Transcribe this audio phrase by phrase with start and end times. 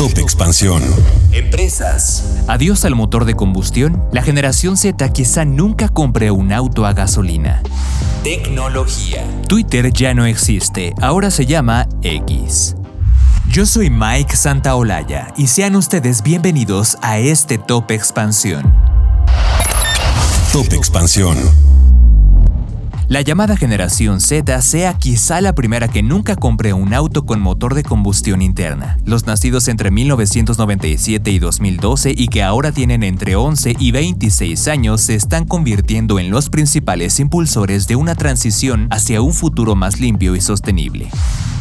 [0.00, 0.82] Top Expansión.
[1.30, 2.24] Empresas.
[2.48, 4.02] Adiós al motor de combustión.
[4.12, 7.60] La generación Z quizá nunca compre un auto a gasolina.
[8.24, 9.22] Tecnología.
[9.46, 12.76] Twitter ya no existe, ahora se llama X.
[13.50, 18.72] Yo soy Mike Santaolalla y sean ustedes bienvenidos a este Top Expansión.
[20.50, 21.36] Top Expansión.
[23.10, 27.74] La llamada generación Z sea quizá la primera que nunca compre un auto con motor
[27.74, 28.98] de combustión interna.
[29.04, 35.00] Los nacidos entre 1997 y 2012 y que ahora tienen entre 11 y 26 años
[35.00, 40.36] se están convirtiendo en los principales impulsores de una transición hacia un futuro más limpio
[40.36, 41.10] y sostenible.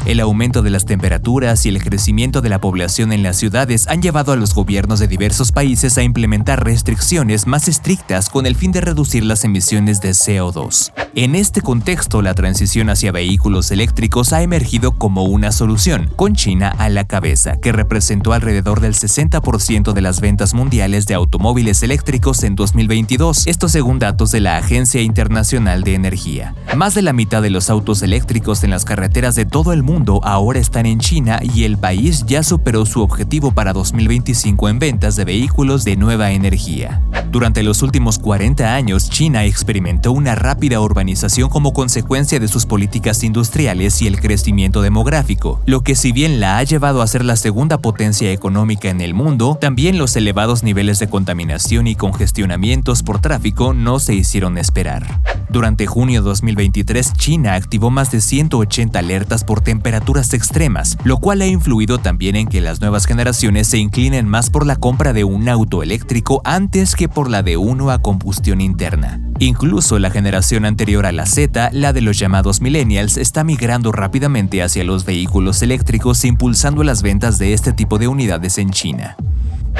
[0.06, 4.02] El aumento de las temperaturas y el crecimiento de la población en las ciudades han
[4.02, 8.72] llevado a los gobiernos de diversos países a implementar restricciones más estrictas con el fin
[8.72, 10.94] de reducir las emisiones de CO2.
[11.16, 16.74] En este contexto, la transición hacia vehículos eléctricos ha emergido como una solución, con China
[16.78, 22.44] a la cabeza, que representó alrededor del 60% de las ventas mundiales de automóviles eléctricos
[22.44, 26.56] en 2022, esto según datos de la Agencia Internacional de Energía.
[26.76, 29.89] Más de la mitad de los autos eléctricos en las carreteras de todo el mundo
[30.24, 35.16] ahora están en China y el país ya superó su objetivo para 2025 en ventas
[35.16, 37.02] de vehículos de nueva energía.
[37.32, 43.24] Durante los últimos 40 años, China experimentó una rápida urbanización como consecuencia de sus políticas
[43.24, 47.36] industriales y el crecimiento demográfico, lo que si bien la ha llevado a ser la
[47.36, 53.22] segunda potencia económica en el mundo, también los elevados niveles de contaminación y congestionamientos por
[53.22, 55.39] tráfico no se hicieron esperar.
[55.50, 61.48] Durante junio 2023, China activó más de 180 alertas por temperaturas extremas, lo cual ha
[61.48, 65.50] influido también en que las nuevas generaciones se inclinen más por la compra de un
[65.50, 69.20] auto eléctrico antes que por la de uno a combustión interna.
[69.40, 74.62] Incluso la generación anterior a la Z, la de los llamados millennials, está migrando rápidamente
[74.62, 79.16] hacia los vehículos eléctricos impulsando las ventas de este tipo de unidades en China.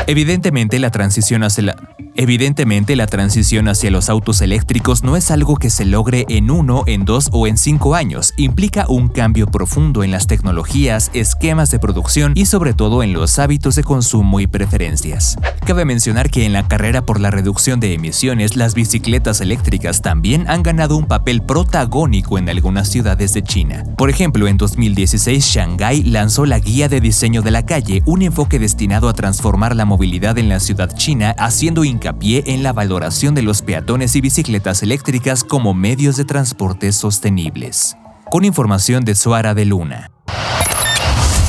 [0.08, 1.76] Evidentemente la transición hacia la
[2.22, 6.84] Evidentemente, la transición hacia los autos eléctricos no es algo que se logre en uno,
[6.86, 8.34] en dos o en cinco años.
[8.36, 13.40] Implica un cambio profundo en las tecnologías, esquemas de producción y sobre todo en los
[13.40, 15.38] hábitos de consumo y preferencias.
[15.66, 20.44] Cabe mencionar que en la carrera por la reducción de emisiones, las bicicletas eléctricas también
[20.50, 23.86] han ganado un papel protagónico en algunas ciudades de China.
[23.96, 28.60] Por ejemplo, en 2016, Shanghái lanzó la Guía de Diseño de la Calle, un enfoque
[28.60, 33.42] destinado a transformar la movilidad en la ciudad china, haciendo hincapié en la valoración de
[33.42, 37.96] los peatones y bicicletas eléctricas como medios de transporte sostenibles.
[38.30, 40.12] Con información de Suara de Luna.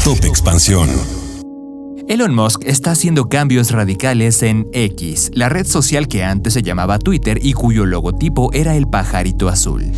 [0.04, 0.88] Top Expansión.
[2.08, 6.98] Elon Musk está haciendo cambios radicales en X, la red social que antes se llamaba
[6.98, 9.92] Twitter y cuyo logotipo era el pajarito azul.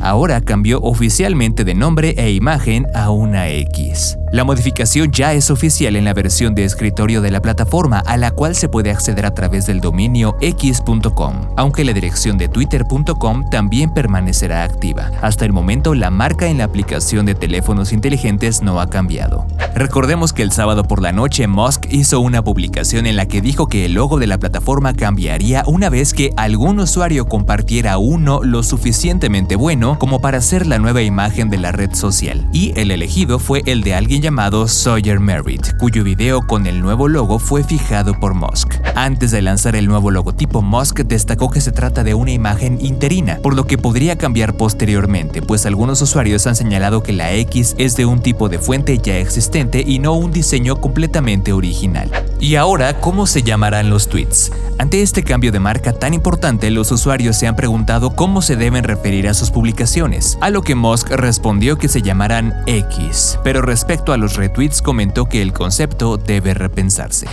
[0.00, 4.18] Ahora cambió oficialmente de nombre e imagen a una X.
[4.32, 8.30] La modificación ya es oficial en la versión de escritorio de la plataforma, a la
[8.30, 13.94] cual se puede acceder a través del dominio x.com, aunque la dirección de twitter.com también
[13.94, 15.10] permanecerá activa.
[15.22, 19.46] Hasta el momento, la marca en la aplicación de teléfonos inteligentes no ha cambiado.
[19.76, 23.66] Recordemos que el sábado por la noche Musk hizo una publicación en la que dijo
[23.66, 28.62] que el logo de la plataforma cambiaría una vez que algún usuario compartiera uno lo
[28.62, 33.38] suficientemente bueno como para ser la nueva imagen de la red social, y el elegido
[33.38, 38.18] fue el de alguien llamado Sawyer Merritt, cuyo video con el nuevo logo fue fijado
[38.18, 38.76] por Musk.
[38.94, 43.40] Antes de lanzar el nuevo logotipo, Musk destacó que se trata de una imagen interina,
[43.42, 47.94] por lo que podría cambiar posteriormente, pues algunos usuarios han señalado que la X es
[47.94, 52.10] de un tipo de fuente ya existente y no un diseño completamente original.
[52.38, 54.52] Y ahora, ¿cómo se llamarán los tweets?
[54.78, 58.84] Ante este cambio de marca tan importante, los usuarios se han preguntado cómo se deben
[58.84, 64.12] referir a sus publicaciones, a lo que Musk respondió que se llamarán X, pero respecto
[64.12, 67.26] a los retweets comentó que el concepto debe repensarse.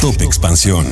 [0.00, 0.86] Top Expansión.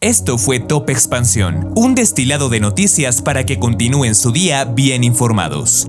[0.00, 5.88] Esto fue Top Expansión, un destilado de noticias para que continúen su día bien informados.